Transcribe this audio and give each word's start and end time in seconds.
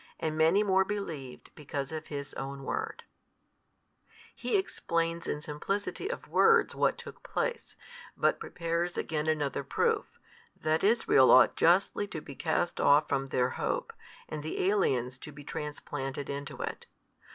And 0.19 0.35
many 0.35 0.63
more 0.63 0.83
believed 0.83 1.51
because 1.53 1.91
of 1.91 2.07
His 2.07 2.33
Own 2.33 2.63
Word, 2.63 3.03
He 4.33 4.57
explains 4.57 5.27
in 5.27 5.43
simplicity 5.43 6.09
of 6.09 6.27
words 6.27 6.73
what 6.73 6.97
took 6.97 7.21
place: 7.21 7.75
but 8.17 8.39
prepares 8.39 8.97
again 8.97 9.27
another 9.27 9.63
proof, 9.63 10.19
that 10.59 10.83
Israel 10.83 11.29
ought 11.29 11.55
justly 11.55 12.07
to 12.07 12.19
be 12.19 12.33
cast 12.33 12.79
off 12.81 13.07
from 13.07 13.27
their 13.27 13.49
hope, 13.61 13.93
and 14.27 14.41
the 14.41 14.67
aliens 14.69 15.19
to 15.19 15.31
be 15.31 15.43
transplanted 15.43 16.31
into 16.31 16.59
it. 16.63 16.87